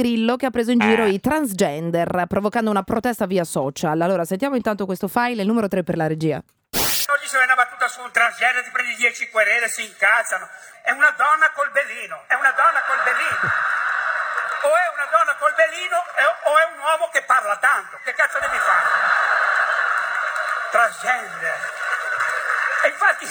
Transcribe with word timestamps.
Grillo 0.00 0.36
che 0.36 0.46
ha 0.46 0.50
preso 0.54 0.70
in 0.70 0.78
giro 0.78 1.10
Eh. 1.10 1.10
i 1.10 1.18
transgender, 1.18 2.06
provocando 2.28 2.70
una 2.70 2.84
protesta 2.84 3.26
via 3.26 3.42
social. 3.42 4.00
Allora, 4.00 4.24
sentiamo 4.24 4.54
intanto 4.54 4.86
questo 4.86 5.08
file, 5.08 5.42
il 5.42 5.48
numero 5.48 5.66
3 5.66 5.82
per 5.82 5.96
la 5.96 6.06
regia. 6.06 6.38
Oggi 6.38 7.26
se 7.26 7.34
vai 7.34 7.46
una 7.50 7.58
battuta 7.58 7.88
su 7.88 7.98
un 8.06 8.12
transgender 8.12 8.62
ti 8.62 8.70
prendi 8.70 8.94
10 8.94 9.28
querele, 9.28 9.66
si 9.66 9.82
incazzano. 9.82 10.46
È 10.86 10.92
una 10.92 11.10
donna 11.18 11.50
col 11.50 11.72
belino, 11.74 12.14
è 12.30 12.34
una 12.38 12.54
donna 12.54 12.78
col 12.86 13.02
belino. 13.02 13.42
O 13.42 14.70
è 14.70 14.86
una 14.94 15.06
donna 15.10 15.34
col 15.34 15.54
belino 15.58 15.98
o 15.98 16.50
è 16.54 16.64
un 16.70 16.78
uomo 16.78 17.10
che 17.10 17.24
parla 17.26 17.56
tanto. 17.58 17.98
Che 18.04 18.14
cazzo 18.14 18.38
devi 18.38 18.54
fare? 18.54 18.86
Transgender. 20.70 21.58
E 22.84 22.86
infatti... 22.86 23.26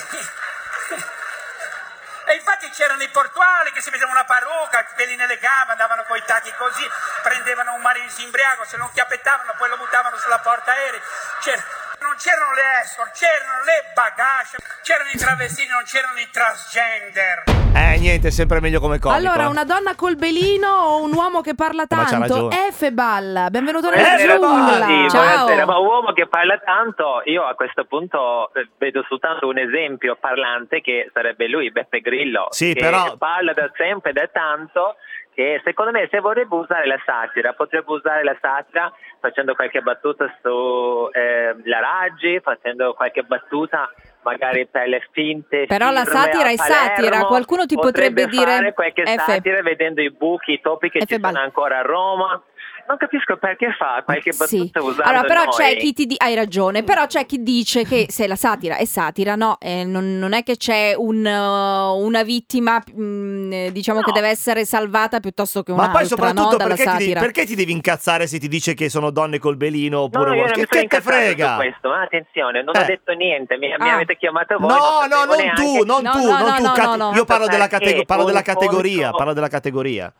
E 2.27 2.35
infatti 2.35 2.69
c'erano 2.71 3.01
i 3.03 3.07
portuali 3.07 3.71
che 3.71 3.79
si 3.79 3.89
mettevano 3.89 4.17
una 4.17 4.25
parrucca, 4.25 4.85
peli 4.95 5.15
nelle 5.15 5.37
gambe, 5.37 5.71
andavano 5.71 6.03
coi 6.03 6.21
tacchi 6.25 6.53
così, 6.57 6.85
prendevano 7.23 7.73
un 7.73 7.81
marines 7.81 8.17
imbriaco, 8.17 8.65
se 8.65 8.75
non 8.75 8.91
chiappettavano 8.91 9.53
poi 9.57 9.69
lo 9.69 9.77
buttavano 9.77 10.17
sulla 10.17 10.39
porta 10.39 10.71
aerei. 10.71 11.01
C'era- 11.39 11.63
non 12.01 12.13
c'erano 12.17 12.51
le 12.53 12.65
escort, 12.83 13.11
c'erano 13.13 13.63
le 13.65 13.77
bagage, 13.93 14.57
c'erano 14.83 15.09
i 15.13 15.17
travestiti, 15.17 15.67
non 15.69 15.83
c'erano 15.83 16.19
i 16.19 16.27
transgender. 16.31 17.43
Eh, 17.77 17.99
niente, 17.99 18.29
è 18.29 18.31
sempre 18.31 18.59
meglio 18.59 18.79
come 18.79 18.97
comico. 18.97 19.19
allora, 19.19 19.43
eh. 19.43 19.47
una 19.47 19.63
donna 19.63 19.93
col 19.95 20.15
belino 20.15 20.67
o 20.67 21.01
un 21.03 21.13
uomo 21.13 21.41
che 21.41 21.53
parla 21.53 21.85
c'ha 21.85 22.05
tanto? 22.05 22.17
ragione. 22.19 22.67
Efebal, 22.67 23.47
benvenuto 23.51 23.89
nella 23.89 24.15
Buonasera, 24.15 24.37
giungla. 24.37 25.09
Ciao. 25.09 25.65
Ma 25.65 25.77
un 25.77 25.85
uomo 25.85 26.13
che 26.13 26.27
parla 26.27 26.57
tanto, 26.57 27.21
io 27.25 27.43
a 27.45 27.53
questo 27.53 27.85
punto 27.85 28.51
eh, 28.53 28.67
vedo 28.77 29.03
soltanto 29.07 29.47
un 29.47 29.57
esempio 29.59 30.15
parlante 30.19 30.81
che 30.81 31.09
sarebbe 31.13 31.47
lui, 31.47 31.71
Beppe 31.71 31.99
Grillo, 32.01 32.47
Sì, 32.49 32.73
che 32.73 32.81
però- 32.81 33.15
parla 33.17 33.53
da 33.53 33.69
sempre, 33.75 34.11
da 34.11 34.27
tanto, 34.31 34.95
che 35.37 35.61
secondo 35.63 35.91
me 35.91 36.07
se 36.09 36.19
vorrebbe 36.19 36.55
usare 36.55 36.87
la 36.87 36.99
satira, 37.05 37.53
potrebbe 37.53 37.91
usare 37.91 38.23
la 38.23 38.35
satira 38.41 38.91
facendo 39.19 39.53
qualche 39.53 39.81
battuta 39.81 40.25
su 40.41 41.09
eh, 41.13 41.55
la 41.63 41.79
Raggi, 41.79 42.39
facendo 42.39 42.95
qualche 42.95 43.21
battuta 43.21 43.87
magari 44.23 44.65
per 44.65 44.87
le 44.87 45.07
finte 45.11 45.67
Però 45.67 45.91
la 45.91 46.05
satira 46.05 46.49
è 46.49 46.55
satira, 46.55 47.25
qualcuno 47.25 47.67
ti 47.67 47.75
potrebbe 47.75 48.25
dire- 48.25 48.45
fare 48.45 48.73
qualche 48.73 49.03
F. 49.05 49.25
satira 49.25 49.61
vedendo 49.61 50.01
i 50.01 50.09
buchi, 50.09 50.53
i 50.53 50.59
topi 50.59 50.89
che 50.89 51.01
F 51.01 51.05
ci 51.05 51.19
sono 51.21 51.39
ancora 51.39 51.77
a 51.77 51.81
Roma. 51.83 52.41
Non 52.87 52.95
capisco 52.97 53.35
perché 53.35 53.75
fa 53.77 54.01
qualche 54.05 54.31
Sì. 54.31 54.37
battuta 54.59 54.81
usando 54.81 55.03
Allora, 55.03 55.23
però 55.27 55.43
noi. 55.43 55.53
c'è 55.53 55.75
chi 55.75 55.91
ti 55.93 56.05
di- 56.05 56.15
hai 56.17 56.35
ragione, 56.35 56.83
però 56.83 57.05
c'è 57.05 57.25
chi 57.25 57.43
dice 57.43 57.83
che 57.83 58.05
se 58.07 58.27
la 58.27 58.35
satira 58.37 58.77
è 58.77 58.85
satira, 58.85 59.35
no, 59.35 59.57
eh, 59.59 59.83
non, 59.83 60.17
non 60.17 60.31
è 60.31 60.41
che 60.43 60.55
c'è 60.55 60.93
un, 60.95 61.17
uh, 61.25 61.97
una 62.01 62.23
vittima, 62.23 62.81
mm, 62.97 63.51
eh, 63.51 63.71
diciamo 63.73 63.99
che 63.99 64.11
No. 64.11 64.13
deve 64.13 64.29
essere 64.29 64.63
salvata 64.63 65.19
piuttosto 65.19 65.63
che 65.63 65.71
Ma 65.71 65.79
un'altra, 65.79 65.97
poi 65.99 66.07
soprattutto 66.07 66.51
no, 66.51 66.57
perché, 66.57 66.75
ti 66.75 66.83
devi, 66.83 66.97
satira. 67.03 67.19
perché 67.19 67.45
ti 67.45 67.55
devi 67.55 67.71
incazzare 67.73 68.25
se 68.25 68.39
ti 68.39 68.47
dice 68.47 68.73
che 68.73 68.87
sono 68.89 69.09
donne 69.11 69.37
col 69.37 69.57
belino 69.57 69.97
No, 69.97 70.03
oppure 70.03 70.29
no, 70.29 70.45
che, 70.45 70.59
mi 70.61 70.65
che 70.65 70.87
te 70.87 71.01
frega? 71.01 71.55
questo, 71.55 71.89
ma 71.89 72.01
attenzione, 72.03 72.63
non 72.63 72.73
Eh. 72.73 72.79
ho 72.79 72.85
detto 72.85 73.11
niente, 73.13 73.57
mi, 73.57 73.67
mi 73.67 73.89
Ah. 73.89 73.95
avete 73.95 74.15
chiamato 74.15 74.57
voi. 74.59 74.69
No, 74.69 74.75
non 74.77 75.09
no, 75.09 75.25
non 75.25 75.35
neanche- 75.37 75.61
tu, 75.61 75.83
non 75.83 76.01
No, 76.03 76.11
tu, 76.11 76.19
no, 76.19 76.37
non 76.37 76.39
no, 76.47 76.55
tu. 76.55 76.63
no, 76.63 76.71
Cate- 76.71 76.97
no, 76.97 77.09
no. 77.09 77.15
Io 77.17 77.25
parlo 77.25 77.47
della, 77.47 77.67
categoria, 77.67 79.11
parlo 79.11 79.33
della 79.33 79.49
categoria. 79.49 80.13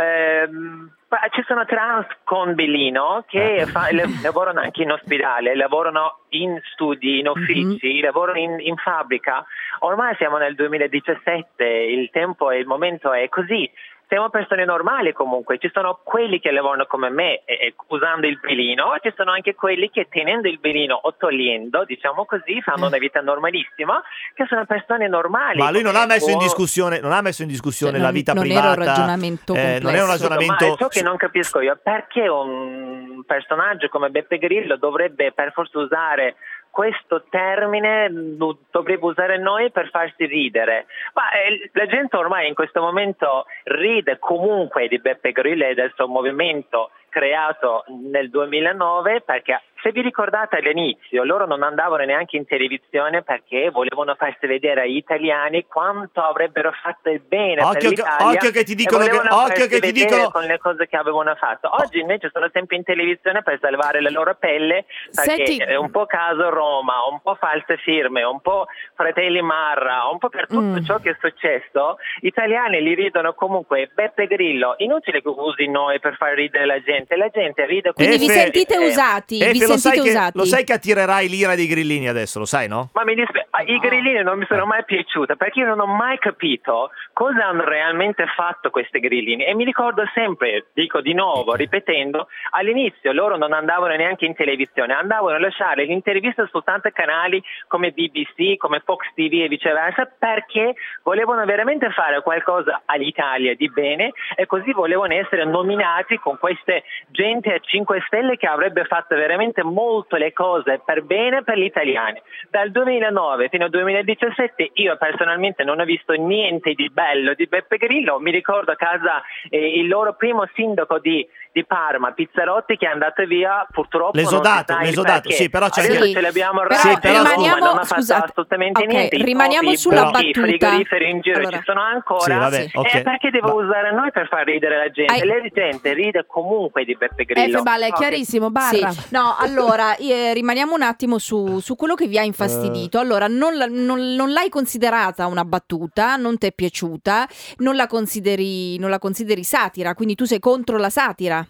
Ehm, 0.00 0.92
ci 1.32 1.42
sono 1.46 1.64
trans 1.64 2.06
con 2.24 2.54
Bellino 2.54 3.24
che 3.26 3.56
Eh. 3.56 3.66
fa- 3.66 3.88
le- 3.90 4.04
lavorano 4.22 4.60
anche 4.60 4.82
in 4.82 4.92
ospedale, 4.92 5.54
lavorano 5.56 6.20
in 6.30 6.58
studi, 6.72 7.20
in 7.20 7.28
uffici, 7.28 8.00
lavorano 8.00 8.38
in, 8.38 8.56
in 8.60 8.76
fabbrica. 8.76 9.44
Ormai 9.80 10.14
siamo 10.16 10.36
nel 10.38 10.54
2017, 10.54 11.64
il 11.64 12.10
tempo 12.10 12.50
e 12.50 12.58
il 12.58 12.66
momento 12.66 13.12
è 13.12 13.28
così. 13.28 13.70
Siamo 14.08 14.30
persone 14.30 14.64
normali 14.64 15.12
comunque, 15.12 15.58
ci 15.58 15.70
sono 15.70 16.00
quelli 16.02 16.40
che 16.40 16.50
lavorano 16.50 16.86
come 16.86 17.10
me 17.10 17.42
eh, 17.44 17.74
usando 17.88 18.26
il 18.26 18.38
belino, 18.40 18.96
ci 19.02 19.12
sono 19.14 19.32
anche 19.32 19.54
quelli 19.54 19.90
che 19.90 20.06
tenendo 20.08 20.48
il 20.48 20.58
belino 20.58 20.98
o 21.00 21.14
togliendo, 21.14 21.84
diciamo 21.84 22.24
così, 22.24 22.62
fanno 22.62 22.86
una 22.86 22.96
vita 22.96 23.20
normalissima, 23.20 24.02
che 24.32 24.46
sono 24.48 24.64
persone 24.64 25.08
normali. 25.08 25.58
Ma 25.58 25.70
lui 25.70 25.82
non 25.82 25.94
ha 25.94 26.06
messo 26.06 26.30
in 26.30 26.38
discussione, 26.38 27.00
non 27.00 27.12
ha 27.12 27.20
messo 27.20 27.42
in 27.42 27.48
discussione 27.48 27.92
Cioè, 27.92 28.00
la 28.00 28.06
non- 28.06 28.14
vita 28.14 28.32
non 28.32 28.46
era 28.46 28.68
un 28.68 28.74
privata. 28.74 28.90
ragionamento 28.92 29.54
eh, 29.54 29.78
non 29.82 29.94
è 29.94 30.00
un 30.00 30.08
ragionamento. 30.08 30.66
Ma 30.66 30.72
è 30.72 30.76
ciò 30.78 30.88
che 30.88 31.02
non 31.02 31.16
capisco 31.18 31.60
io, 31.60 31.78
perché 31.82 32.28
un 32.28 33.22
personaggio 33.26 33.88
come 33.88 34.08
Beppe 34.08 34.38
Grillo 34.38 34.76
dovrebbe 34.78 35.32
per 35.32 35.52
forza 35.52 35.78
usare 35.78 36.36
questo 36.70 37.24
termine, 37.28 38.08
lo 38.10 38.58
dovrebbe 38.70 39.06
usare 39.06 39.38
noi 39.38 39.70
per 39.70 39.90
farsi 39.90 40.26
ridere. 40.26 40.86
Ma 41.14 41.30
eh, 41.32 41.70
la 41.72 41.86
gente 41.86 42.16
ormai 42.16 42.48
in 42.48 42.54
questo 42.54 42.80
momento 42.80 43.46
ride 43.64 44.18
comunque 44.18 44.88
di 44.88 44.98
Beppe 44.98 45.32
Grillo 45.32 45.66
e 45.66 45.74
del 45.74 45.92
suo 45.94 46.06
movimento 46.06 46.90
creato 47.08 47.84
nel 48.10 48.30
2009 48.30 49.20
perché 49.22 49.62
se 49.80 49.92
vi 49.92 50.00
ricordate 50.00 50.56
all'inizio 50.56 51.22
loro 51.24 51.46
non 51.46 51.62
andavano 51.62 52.02
neanche 52.04 52.36
in 52.36 52.46
televisione 52.46 53.22
perché 53.22 53.70
volevano 53.70 54.14
farsi 54.16 54.46
vedere 54.48 54.82
agli 54.82 54.96
italiani 54.96 55.66
quanto 55.66 56.20
avrebbero 56.20 56.72
fatto 56.82 57.10
il 57.10 57.20
bene 57.20 57.62
Occhio 57.62 57.72
per 57.72 57.80
che- 57.80 57.88
l'Italia 58.02 58.26
occhio 58.26 58.50
che 58.50 58.64
ti 58.64 58.74
dicono 58.74 59.04
che- 59.04 59.18
occhio 59.30 59.66
che 59.68 59.78
ti 59.80 59.92
dicono- 59.92 60.30
con 60.30 60.42
le 60.44 60.58
cose 60.58 60.86
che 60.88 60.96
avevano 60.96 61.34
fatto. 61.36 61.70
Oggi 61.80 62.00
invece 62.00 62.28
sono 62.32 62.48
sempre 62.52 62.76
in 62.76 62.82
televisione 62.82 63.42
per 63.42 63.58
salvare 63.60 64.00
la 64.00 64.10
loro 64.10 64.34
pelle 64.34 64.84
perché 65.14 65.46
Senti- 65.46 65.62
è 65.62 65.76
un 65.76 65.90
po' 65.92 66.06
caso 66.06 66.48
Roma, 66.50 66.94
un 67.10 67.20
po' 67.22 67.36
false 67.36 67.76
firme, 67.78 68.24
un 68.24 68.40
po' 68.40 68.66
fratelli 68.94 69.40
Marra, 69.42 70.08
un 70.10 70.18
po' 70.18 70.28
per 70.28 70.46
tutto 70.48 70.80
Mm. 70.80 70.84
ciò 70.84 70.98
che 70.98 71.10
è 71.10 71.16
successo, 71.20 71.98
gli 72.20 72.26
italiani 72.26 72.82
li 72.82 72.94
ridono 72.94 73.32
comunque. 73.34 73.90
Beppe 73.94 74.26
Grillo, 74.26 74.74
inutile 74.78 75.22
che 75.22 75.28
usi 75.28 75.68
noi 75.68 76.00
per 76.00 76.16
far 76.16 76.32
ridere 76.34 76.66
la 76.66 76.80
gente, 76.82 76.97
la 77.16 77.28
gente 77.28 77.64
ride 77.66 77.92
Quindi 77.92 78.18
vi 78.18 78.24
Efe- 78.26 78.40
sentite 78.40 78.74
Eh, 78.74 78.86
usati, 78.86 79.40
Efe, 79.40 79.52
vi 79.52 79.58
lo, 79.60 79.66
sai 79.66 79.78
sentite 79.78 80.02
che, 80.04 80.08
usati. 80.10 80.38
lo 80.38 80.44
sai 80.44 80.64
che 80.64 80.72
attirerai 80.72 81.28
l'ira 81.28 81.54
dei 81.54 81.66
grillini 81.66 82.08
adesso, 82.08 82.38
lo 82.38 82.44
sai, 82.44 82.68
no? 82.68 82.90
Ma 82.94 83.04
mi 83.04 83.14
dispiace, 83.14 83.46
i 83.66 83.78
grillini 83.78 84.22
non 84.22 84.38
mi 84.38 84.46
sono 84.48 84.66
mai 84.66 84.84
piaciuti 84.84 85.36
perché 85.36 85.60
io 85.60 85.66
non 85.66 85.80
ho 85.80 85.86
mai 85.86 86.18
capito 86.18 86.90
cosa 87.12 87.46
hanno 87.46 87.64
realmente 87.64 88.24
fatto 88.36 88.70
questi 88.70 88.98
grillini. 89.00 89.44
E 89.44 89.54
mi 89.54 89.64
ricordo 89.64 90.02
sempre, 90.14 90.66
dico 90.72 91.00
di 91.00 91.12
nuovo, 91.14 91.54
ripetendo, 91.54 92.28
all'inizio 92.50 93.12
loro 93.12 93.36
non 93.36 93.52
andavano 93.52 93.94
neanche 93.96 94.24
in 94.24 94.34
televisione, 94.34 94.92
andavano 94.94 95.36
a 95.36 95.40
lasciare 95.40 95.84
l'intervista 95.84 96.46
soltanto 96.50 96.88
a 96.88 96.90
canali 96.92 97.42
come 97.66 97.90
BBC, 97.90 98.56
come 98.56 98.80
Fox 98.84 99.06
TV 99.14 99.42
e 99.42 99.48
viceversa 99.48 100.08
perché 100.18 100.74
volevano 101.02 101.44
veramente 101.44 101.90
fare 101.90 102.22
qualcosa 102.22 102.82
all'Italia 102.86 103.54
di 103.54 103.68
bene 103.70 104.12
e 104.36 104.46
così 104.46 104.72
volevano 104.72 105.14
essere 105.14 105.44
nominati 105.44 106.16
con 106.18 106.38
queste 106.38 106.84
gente 107.10 107.52
a 107.52 107.58
5 107.58 108.02
stelle 108.06 108.36
che 108.36 108.46
avrebbe 108.46 108.84
fatto 108.84 109.14
veramente 109.14 109.62
molto 109.62 110.16
le 110.16 110.32
cose 110.32 110.80
per 110.84 111.02
bene 111.02 111.42
per 111.42 111.58
gli 111.58 111.64
italiani. 111.64 112.20
Dal 112.50 112.70
2009 112.70 113.48
fino 113.48 113.64
al 113.64 113.70
2017 113.70 114.70
io 114.74 114.96
personalmente 114.96 115.64
non 115.64 115.80
ho 115.80 115.84
visto 115.84 116.12
niente 116.12 116.74
di 116.74 116.88
bello 116.90 117.34
di 117.34 117.46
Beppe 117.46 117.76
Grillo, 117.76 118.20
mi 118.20 118.30
ricordo 118.30 118.72
a 118.72 118.76
casa 118.76 119.22
eh, 119.48 119.78
il 119.78 119.88
loro 119.88 120.14
primo 120.14 120.46
sindaco 120.54 120.98
di, 120.98 121.26
di 121.52 121.64
Parma, 121.64 122.12
Pizzarotti, 122.12 122.76
che 122.76 122.86
è 122.86 122.90
andato 122.90 123.24
via 123.26 123.66
purtroppo. 123.70 124.16
L'esodato, 124.16 124.76
l'esodato, 124.78 125.30
sì, 125.30 125.48
però 125.48 125.68
c'è 125.68 125.80
Adesso 125.82 126.00
anche- 126.00 126.12
ce 126.12 126.20
l'abbiamo 126.20 126.60
Però 126.62 126.74
Sì, 126.76 126.98
però 127.00 127.22
rimaniamo- 127.22 127.64
non 127.64 127.78
ha 127.78 127.84
fatto 127.84 127.94
scusate, 128.00 128.24
assolutamente 128.30 128.82
ok, 128.82 128.88
niente. 128.88 129.16
I 129.16 129.22
rimaniamo 129.22 129.64
topi, 129.68 129.76
sulla 129.78 130.08
i 130.08 130.10
battuta. 130.10 130.40
frigoriferi 130.40 131.10
in 131.10 131.20
giro 131.20 131.38
Allora. 131.38 131.56
ci 131.56 131.62
sono 131.64 131.80
ancora. 131.80 132.20
Sì, 132.22 132.32
vabbè, 132.38 132.60
E 132.62 132.70
ok. 132.74 133.02
perché 133.02 133.30
devo 133.30 133.48
Ma- 133.48 133.64
usare 133.64 133.92
noi 133.92 134.10
per 134.12 134.28
far 134.28 134.44
ridere 134.44 134.76
la 134.76 134.90
gente? 134.90 135.12
Hai- 135.12 135.26
La 135.26 135.34
gente 135.52 135.92
ride 135.94 136.24
comunque 136.26 136.84
di 136.84 136.94
Beppe 136.96 137.24
Grillo. 137.24 137.54
Efebal, 137.56 137.80
è 137.82 137.88
Ok. 137.88 137.94
chiarissimo, 137.96 138.50
barra. 138.50 138.90
Sì. 138.90 139.06
No, 139.10 139.36
allora 139.38 139.96
eh, 139.96 140.32
rimaniamo 140.34 140.74
un 140.74 140.82
attimo 140.82 141.18
su, 141.18 141.58
su 141.60 141.74
quello 141.76 141.94
che 141.94 142.06
vi 142.06 142.18
ha 142.18 142.22
Eh. 142.22 142.26
infastidito. 142.26 142.98
Allora, 142.98 143.26
non, 143.28 143.54
non- 143.56 144.14
non 144.14 144.32
l'hai 144.32 144.48
considerata 144.48 145.26
una 145.26 145.44
battuta, 145.44 146.16
non 146.16 146.38
ti 146.38 146.46
è 146.46 146.52
piaciuta, 146.52 147.26
non 147.58 147.76
la, 147.76 147.86
consideri, 147.86 148.78
non 148.78 148.90
la 148.90 148.98
consideri 148.98 149.44
satira, 149.44 149.94
quindi 149.94 150.14
tu 150.14 150.24
sei 150.24 150.38
contro 150.40 150.76
la 150.76 150.90
satira. 150.90 151.46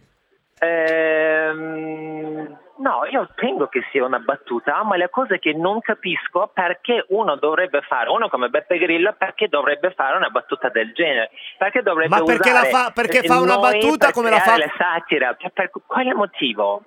Ehm, 0.60 2.56
no, 2.78 3.04
io 3.10 3.28
tengo 3.36 3.68
che 3.68 3.82
sia 3.90 4.04
una 4.04 4.18
battuta, 4.18 4.82
ma 4.82 4.96
la 4.96 5.08
cosa 5.08 5.36
che 5.38 5.52
non 5.52 5.80
capisco 5.80 6.50
perché 6.52 7.04
uno 7.08 7.36
dovrebbe 7.36 7.80
fare, 7.82 8.10
uno 8.10 8.28
come 8.28 8.48
Beppe 8.48 8.78
Grillo, 8.78 9.14
perché 9.16 9.48
dovrebbe 9.48 9.92
fare 9.96 10.16
una 10.16 10.30
battuta 10.30 10.68
del 10.68 10.92
genere? 10.92 11.30
Perché 11.56 11.82
dovrebbe 11.82 12.16
Ma 12.16 12.22
perché 12.24 12.50
usare 12.50 12.70
la 12.70 12.78
fa- 12.78 12.90
perché 12.92 13.22
fa 13.22 13.40
una 13.40 13.58
battuta 13.58 14.10
come 14.12 14.30
la 14.30 14.40
fa- 14.40 14.58
la 14.58 14.72
satira? 14.76 15.34
Per, 15.34 15.50
per 15.52 15.70
quale 15.86 16.14
motivo? 16.14 16.82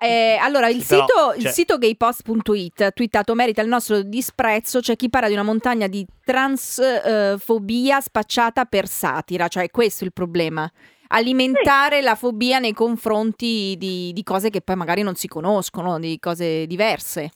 Eh, 0.00 0.38
allora, 0.40 0.68
il 0.68 0.84
però, 0.86 1.06
sito, 1.06 1.32
il 1.34 1.42
cioè- 1.42 1.50
sito 1.50 1.76
gaypost.it 1.76 2.82
ha 2.82 2.90
twittato 2.92 3.34
merita 3.34 3.62
il 3.62 3.68
nostro 3.68 4.02
disprezzo, 4.02 4.78
c'è 4.78 4.94
chi 4.94 5.10
parla 5.10 5.26
di 5.26 5.34
una 5.34 5.42
montagna 5.42 5.88
di 5.88 6.06
transfobia 6.24 8.00
spacciata 8.00 8.64
per 8.64 8.86
satira, 8.86 9.48
cioè 9.48 9.70
questo 9.70 10.04
è 10.04 10.06
il 10.06 10.12
problema. 10.12 10.70
Alimentare 11.08 12.02
la 12.02 12.14
fobia 12.14 12.58
nei 12.58 12.72
confronti 12.72 13.76
di, 13.78 14.12
di 14.12 14.22
cose 14.22 14.50
che 14.50 14.60
poi 14.60 14.76
magari 14.76 15.02
non 15.02 15.14
si 15.14 15.28
conoscono, 15.28 15.98
di 15.98 16.18
cose 16.18 16.66
diverse. 16.66 17.30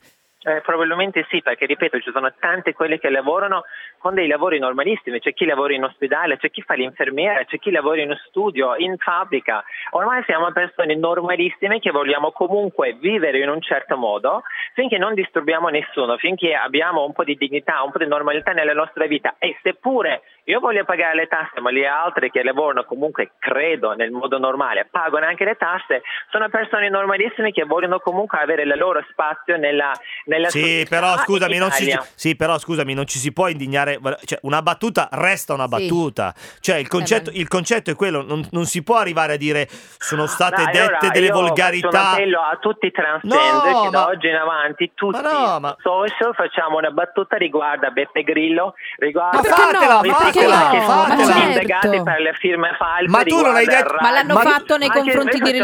Eh, 0.44 0.60
probabilmente 0.60 1.24
sì, 1.30 1.40
perché 1.40 1.66
ripeto, 1.66 2.00
ci 2.00 2.10
sono 2.12 2.32
tante 2.40 2.72
quelle 2.72 2.98
che 2.98 3.10
lavorano 3.10 3.62
con 3.98 4.14
dei 4.14 4.26
lavori 4.26 4.58
normalissimi, 4.58 5.20
c'è 5.20 5.32
chi 5.32 5.44
lavora 5.44 5.72
in 5.72 5.84
ospedale, 5.84 6.36
c'è 6.36 6.50
chi 6.50 6.62
fa 6.62 6.74
l'infermiera, 6.74 7.44
c'è 7.44 7.60
chi 7.60 7.70
lavora 7.70 8.02
in 8.02 8.12
studio, 8.26 8.74
in 8.74 8.96
fabbrica. 8.98 9.62
Ormai 9.90 10.24
siamo 10.24 10.50
persone 10.50 10.96
normalissime 10.96 11.78
che 11.78 11.92
vogliamo 11.92 12.32
comunque 12.32 12.94
vivere 12.94 13.38
in 13.38 13.50
un 13.50 13.62
certo 13.62 13.96
modo 13.96 14.42
finché 14.74 14.98
non 14.98 15.14
disturbiamo 15.14 15.68
nessuno, 15.68 16.16
finché 16.16 16.54
abbiamo 16.54 17.04
un 17.04 17.12
po' 17.12 17.24
di 17.24 17.36
dignità, 17.36 17.82
un 17.82 17.90
po' 17.90 17.98
di 17.98 18.06
normalità 18.06 18.52
nella 18.52 18.72
nostra 18.72 19.06
vita 19.06 19.34
e 19.38 19.56
seppure 19.62 20.22
io 20.44 20.60
voglio 20.60 20.84
pagare 20.84 21.14
le 21.14 21.26
tasse, 21.26 21.60
ma 21.60 21.70
le 21.70 21.86
altre 21.86 22.30
che 22.30 22.42
lavorano 22.42 22.84
comunque, 22.84 23.32
credo, 23.38 23.92
nel 23.92 24.10
modo 24.10 24.38
normale, 24.38 24.88
pagano 24.90 25.26
anche 25.26 25.44
le 25.44 25.56
tasse, 25.56 26.02
sono 26.30 26.48
persone 26.48 26.88
normalissime 26.88 27.52
che 27.52 27.64
vogliono 27.64 28.00
comunque 28.00 28.38
avere 28.38 28.62
il 28.62 28.74
loro 28.76 29.04
spazio 29.10 29.56
nella, 29.56 29.92
nella 30.26 30.48
Sì, 30.50 30.86
però 30.88 31.16
scusami, 31.18 31.58
non 31.58 31.70
ci, 31.72 31.96
sì, 32.14 32.36
però 32.36 32.58
scusami, 32.58 32.94
non 32.94 33.06
ci 33.06 33.18
si 33.18 33.32
può 33.32 33.48
indignare. 33.48 33.98
Cioè, 34.24 34.38
una 34.42 34.62
battuta 34.62 35.08
resta 35.12 35.54
una 35.54 35.64
Sì. 35.64 35.70
battuta. 35.70 36.34
Cioè, 36.60 36.76
il 36.76 36.88
concetto, 36.88 37.30
beh. 37.30 37.36
il 37.38 37.48
concetto 37.48 37.90
è 37.90 37.96
quello: 37.96 38.22
non, 38.22 38.46
non 38.52 38.64
si 38.66 38.82
può 38.82 38.96
arrivare 38.96 39.34
a 39.34 39.36
dire 39.36 39.68
sono 39.98 40.26
state 40.26 40.62
Dai, 40.62 40.72
dette 40.72 40.78
allora, 40.86 41.08
delle 41.10 41.26
un 41.30 41.32
volgarità. 41.32 42.10
appello 42.10 42.40
a 42.40 42.56
tutti 42.60 42.86
i 42.86 42.90
transgender 42.90 43.72
No, 43.72 43.82
che 43.82 43.90
da 43.90 43.98
ma- 44.00 44.06
oggi 44.06 44.28
in 44.28 44.34
avanti, 44.34 44.92
tutti 44.94 45.20
Ma 45.20 45.30
no, 45.30 45.60
ma- 45.60 45.76
social, 45.80 46.34
facciamo 46.34 46.76
una 46.78 46.90
battuta 46.90 47.36
riguardo 47.36 47.86
a 47.86 47.90
Beppe 47.90 48.22
Grillo, 48.22 48.74
riguardo 48.98 49.36
Ma 49.38 49.42
fatela, 49.42 49.94
no? 49.94 50.00
Perché 50.00 50.16
fatela, 50.22 50.62
no? 50.64 50.70
che 50.70 50.80
sono 50.80 50.96
Ma 51.06 51.16
fatela. 51.16 51.44
indagati 51.44 51.88
certo. 51.88 52.02
per 52.02 52.20
le 52.20 52.32
firme 52.34 52.74
false. 52.78 53.08
Ma 53.10 53.22
tu 53.22 53.40
non 53.40 53.54
hai 53.56 53.66
detto- 53.66 53.96
Ma 54.00 54.10
l'hanno 54.10 54.36
fatto 54.36 54.76
nei 54.76 54.88
confronti 54.88 55.38
di 55.40 55.50
di 55.52 55.60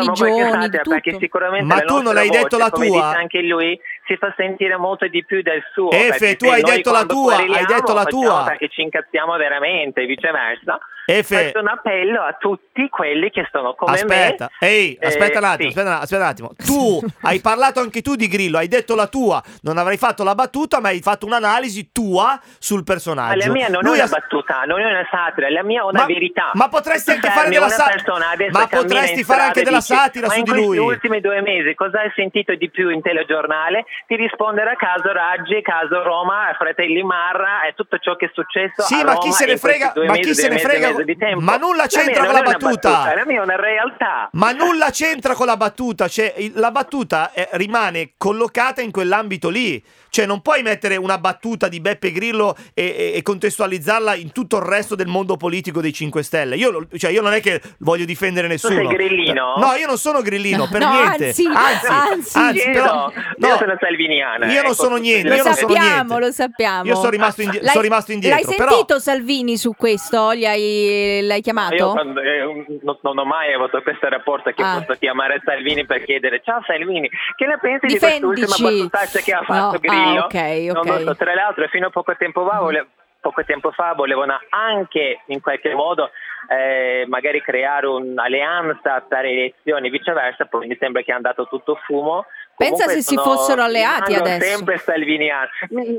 perché 0.88 1.16
sicuramente 1.18 1.64
Ma 1.74 1.80
tu 1.80 2.00
non 2.02 2.16
hai 2.16 2.28
detto 2.28 2.58
la 2.58 2.70
tua? 2.70 3.16
anche 3.16 3.40
lui 3.42 3.78
si 4.08 4.16
fa 4.16 4.32
sentire 4.36 4.76
molto 4.78 5.06
di 5.06 5.22
più 5.22 5.42
del 5.42 5.62
suo 5.72 5.90
Efe, 5.90 6.36
tu 6.36 6.46
hai 6.46 6.62
detto 6.62 6.90
la 6.90 7.04
tua, 7.04 7.36
hai 7.36 7.66
detto 7.66 7.92
la 7.92 8.04
tua. 8.04 8.44
perché 8.46 8.68
ci 8.68 8.80
incazziamo 8.80 9.36
veramente 9.36 10.06
viceversa 10.06 10.80
Efe, 11.10 11.44
faccio 11.46 11.60
un 11.60 11.68
appello 11.68 12.20
a 12.20 12.36
tutti 12.38 12.86
quelli 12.90 13.30
che 13.30 13.48
sono 13.50 13.72
come 13.74 13.92
aspetta, 13.94 14.50
me 14.60 14.68
ehi, 14.68 14.92
Eh, 15.00 15.06
aspetta 15.06 15.38
un 15.38 15.44
attimo, 15.44 15.70
sì. 15.70 15.78
aspetta, 15.78 16.00
aspetta 16.00 16.22
un 16.22 16.28
attimo. 16.28 16.50
Tu 16.66 17.00
hai 17.22 17.40
parlato 17.40 17.80
anche 17.80 18.02
tu 18.02 18.14
di 18.14 18.28
Grillo, 18.28 18.58
hai 18.58 18.68
detto 18.68 18.94
la 18.94 19.06
tua, 19.06 19.42
non 19.62 19.78
avrai 19.78 19.96
fatto 19.96 20.22
la 20.22 20.34
battuta, 20.34 20.80
ma 20.80 20.88
hai 20.88 21.00
fatto 21.00 21.24
un'analisi 21.24 21.92
tua 21.92 22.38
sul 22.58 22.78
Ma 22.78 22.84
personaggio. 22.84 23.46
la 23.46 23.52
mia 23.52 23.68
non 23.68 23.82
Lui 23.84 23.96
è 23.96 24.00
ha- 24.02 24.04
una 24.04 24.18
battuta, 24.18 24.62
non 24.66 24.80
è 24.80 24.84
una 24.84 25.06
satira, 25.10 25.48
la 25.48 25.62
mia 25.62 25.80
è 25.80 25.84
una 25.84 26.00
Ma- 26.00 26.04
verità. 26.06 26.50
ma 26.52 26.68
potresti 26.68 27.10
anche 27.12 27.30
fare 27.30 27.48
della 27.48 27.64
una 27.64 27.74
sa- 27.74 27.84
persona 27.86 28.28
adesso 28.30 28.58
ma 28.58 28.66
potresti 28.66 29.24
fare 29.24 29.40
anche 29.42 29.62
della 29.62 29.80
satira 29.80 30.26
ma 30.26 30.34
su 30.34 30.42
di 30.42 30.50
lui." 30.50 30.76
ultimi 30.76 31.20
due 31.22 31.40
mesi 31.40 31.74
cosa 31.74 32.00
hai 32.00 32.12
sentito 32.14 32.54
di 32.54 32.68
più 32.68 32.90
in 32.90 33.00
telegiornale? 33.00 33.86
Ti 34.06 34.14
risponderà 34.14 34.74
caso 34.76 35.10
Raggi, 35.10 35.62
caso 35.62 36.02
Roma, 36.02 36.54
Fratelli 36.58 37.02
Marra 37.02 37.64
e 37.66 37.72
tutto 37.74 37.96
ciò 37.98 38.14
che 38.16 38.26
è 38.26 38.30
successo 38.34 38.82
Sì, 38.82 38.94
a 38.94 39.04
ma 39.04 39.12
Roma 39.12 39.18
chi 39.20 39.32
se 39.32 39.46
ne 39.46 39.56
frega- 39.56 39.92
ma 40.06 40.14
chi 40.16 40.34
se 40.34 40.48
ne 40.48 40.58
frega- 40.58 40.96
di 41.04 41.16
tempo. 41.16 41.40
ma 41.40 41.56
nulla 41.56 41.86
c'entra 41.86 42.24
con 42.24 42.32
la 42.34 42.38
è 42.42 42.46
una 42.46 42.52
battuta. 42.58 43.14
La 43.14 43.24
mia 43.26 43.40
è 43.40 43.42
una 43.44 43.56
realtà. 43.56 44.28
Ma 44.32 44.52
nulla 44.52 44.90
c'entra 44.90 45.34
con 45.34 45.46
la 45.46 45.56
battuta, 45.56 46.08
cioè 46.08 46.34
la 46.54 46.70
battuta 46.70 47.32
eh, 47.32 47.48
rimane 47.52 48.12
collocata 48.16 48.80
in 48.80 48.90
quell'ambito 48.90 49.48
lì. 49.48 49.82
Cioè 50.10 50.24
non 50.24 50.40
puoi 50.40 50.62
mettere 50.62 50.96
una 50.96 51.18
battuta 51.18 51.68
di 51.68 51.80
Beppe 51.80 52.10
Grillo 52.12 52.56
e, 52.72 52.82
e- 52.84 53.12
e 53.16 53.22
contestualizzarla 53.22 54.14
in 54.14 54.32
tutto 54.32 54.56
il 54.56 54.62
resto 54.62 54.94
del 54.94 55.06
mondo 55.06 55.36
politico 55.36 55.80
dei 55.82 55.92
5 55.92 56.22
Stelle. 56.22 56.56
Io, 56.56 56.86
cioè, 56.96 57.10
io 57.10 57.20
non 57.20 57.34
è 57.34 57.40
che 57.42 57.60
voglio 57.80 58.06
difendere 58.06 58.48
nessuno. 58.48 58.74
sei 58.74 58.86
grillino? 58.86 59.54
No, 59.58 59.74
io 59.74 59.86
non 59.86 59.98
sono 59.98 60.22
grillino, 60.22 60.66
per 60.70 60.80
No, 60.88 60.90
niente. 60.92 61.26
anzi, 61.26 61.44
anzi, 61.46 62.38
anzi. 62.38 62.70
Però, 62.72 63.12
io 63.14 63.48
no. 63.48 63.56
sono 63.58 63.76
salviniana. 63.78 64.46
Io 64.46 64.62
non 64.62 64.64
ecco, 64.72 64.74
sono 64.74 64.96
niente, 64.96 65.28
Lo 65.28 65.34
io 65.34 65.42
sappiamo, 65.54 66.18
lo 66.18 66.32
sappiamo. 66.32 66.84
Io 66.84 66.94
sono 66.94 67.10
rimasto, 67.10 67.42
indi- 67.42 67.60
sono 67.62 67.80
rimasto 67.82 68.12
indietro. 68.12 68.38
L'hai 68.46 68.56
però- 68.56 68.70
sentito 68.70 68.98
Salvini 68.98 69.56
su 69.58 69.74
questo? 69.76 70.34
Gli 70.34 70.46
hai, 70.46 70.87
l'hai 71.22 71.36
Io 71.36 71.42
chiamato? 71.42 71.90
quando- 71.92 72.20
eh, 72.20 72.64
non, 72.82 72.98
non 73.02 73.18
ho 73.18 73.24
mai 73.24 73.52
avuto 73.52 73.80
questo 73.82 74.08
rapporto 74.08 74.50
che 74.50 74.62
Ah. 74.62 74.82
posso 74.84 74.98
chiamare 74.98 75.40
Salvini 75.44 75.84
per 75.86 76.02
chiedere 76.04 76.40
ciao 76.44 76.62
Salvini, 76.66 77.08
che 77.36 77.46
ne 77.46 77.58
pensi 77.60 77.86
di 77.86 77.92
Difendici. 77.94 78.26
quest'ultima 78.46 78.70
battutaccia 78.70 79.20
che 79.20 79.32
ha 79.32 79.42
fatto 79.42 79.72
No, 79.72 79.78
Grillo? 79.78 80.20
ah, 80.20 80.24
ok, 80.24 80.34
Non 80.74 80.76
ok. 80.78 80.86
lo 80.86 80.98
so, 81.00 81.16
tra 81.16 81.34
l'altro 81.34 81.66
fino 81.68 81.86
a 81.86 81.90
poco 81.90 82.14
tempo 82.16 82.46
fa, 82.48 82.58
vole- 82.60 82.86
poco 83.20 83.44
tempo 83.44 83.70
fa 83.72 83.94
volevano 83.94 84.38
anche 84.50 85.20
in 85.26 85.40
qualche 85.40 85.74
modo 85.74 86.10
eh, 86.50 87.04
magari 87.08 87.42
creare 87.42 87.86
un'alleanza 87.86 89.04
per 89.08 89.22
le 89.24 89.30
elezioni, 89.30 89.90
viceversa, 89.90 90.46
poi 90.46 90.66
mi 90.66 90.76
sembra 90.80 91.02
che 91.02 91.12
è 91.12 91.14
andato 91.14 91.46
tutto 91.46 91.78
fumo. 91.84 92.24
Pensa 92.58 92.84
Comunque 92.84 93.02
se 93.02 93.02
si 93.02 93.16
fossero 93.16 93.62
alleati 93.62 94.14
adesso. 94.14 94.44
sempre 94.56 94.78
salviniano. 94.78 95.48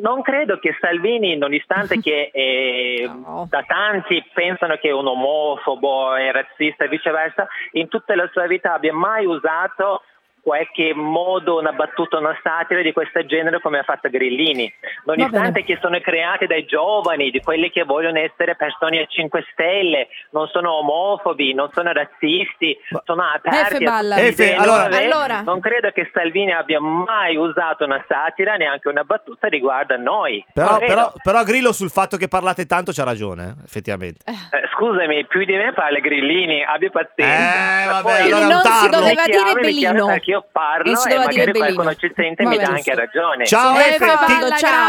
Non 0.01 0.21
credo 0.21 0.59
che 0.59 0.75
Salvini, 0.79 1.37
nonostante 1.37 1.99
che 2.03 2.29
eh, 2.33 3.09
No. 3.09 3.47
da 3.49 3.63
tanti 3.63 4.23
pensano 4.33 4.75
che 4.75 4.89
è 4.89 4.91
un 4.91 5.07
omofobo 5.07 6.15
e 6.17 6.31
razzista 6.33 6.83
e 6.83 6.89
viceversa, 6.89 7.47
in 7.71 7.87
tutta 7.87 8.13
la 8.15 8.29
sua 8.33 8.45
vita 8.45 8.73
abbia 8.73 8.93
mai 8.93 9.25
usato 9.25 10.03
qualche 10.41 10.93
modo, 10.93 11.59
una 11.59 11.73
battuta, 11.73 12.17
una 12.17 12.37
satira 12.41 12.81
di 12.81 12.91
questo 12.93 13.23
genere 13.25 13.59
come 13.61 13.79
ha 13.79 13.83
fatto 13.83 14.09
Grillini, 14.09 14.71
nonostante 15.15 15.63
che 15.63 15.77
sono 15.81 15.99
creati 15.99 16.45
dai 16.47 16.65
giovani, 16.65 17.29
di 17.31 17.39
quelli 17.41 17.69
che 17.71 17.83
vogliono 17.83 18.19
essere 18.19 18.55
persone 18.55 18.99
a 19.01 19.05
5 19.05 19.45
stelle, 19.51 20.07
non 20.31 20.47
sono 20.47 20.73
omofobi, 20.79 21.53
non 21.53 21.69
sono 21.73 21.91
razzisti, 21.91 22.77
Ma- 22.89 23.01
sono 23.05 23.23
aperti 23.23 23.83
Efe 23.83 23.85
a 23.85 24.19
idee 24.19 24.55
allora-. 24.55 24.97
Allora. 24.97 25.41
non 25.41 25.59
credo 25.59 25.91
che 25.91 26.09
Salvini 26.13 26.51
abbia 26.53 26.79
mai 26.79 27.35
usato 27.35 27.85
una 27.85 28.03
satira, 28.07 28.55
neanche 28.55 28.87
una 28.89 29.03
battuta 29.03 29.47
riguardo 29.47 29.93
a 29.93 29.97
noi. 29.97 30.43
Però, 30.53 30.77
però, 30.77 31.11
però 31.21 31.43
Grillo 31.43 31.71
sul 31.71 31.89
fatto 31.89 32.17
che 32.17 32.27
parlate 32.27 32.65
tanto 32.65 32.91
c'ha 32.91 33.03
ragione, 33.03 33.55
eh, 33.59 33.63
effettivamente. 33.65 34.23
Eh, 34.25 34.35
scusami, 34.75 35.25
più 35.25 35.43
di 35.45 35.55
me 35.55 35.73
parla 35.73 35.99
Grillini, 35.99 36.63
abbia 36.63 36.89
pazienza. 36.89 37.83
Eh, 37.83 37.85
vabbè, 37.87 38.01
poi- 38.01 38.31
allora 38.31 38.47
non 38.47 38.61
si 38.63 38.89
doveva 38.89 39.23
Mi 39.25 39.31
dire 39.31 39.53
Bellino. 39.59 40.05
perché 40.07 40.29
io 40.31 40.45
parlo 40.51 40.91
e 40.91 40.93
doveva 40.93 41.19
magari 41.25 41.33
dire 41.33 41.51
qualcuno 41.57 41.93
ci 41.95 42.11
sente 42.15 42.43
e 42.43 42.45
mi 42.45 42.57
dà 42.57 42.67
anche 42.67 42.95
ragione. 42.95 43.45
Ciao 43.45 43.75
Eh, 43.77 43.79
Efe, 43.89 44.05
Balla, 44.05 44.25
ti- 44.25 44.57
ciao. 44.57 44.87